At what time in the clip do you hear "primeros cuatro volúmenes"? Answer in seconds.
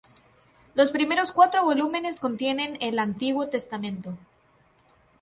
0.89-2.19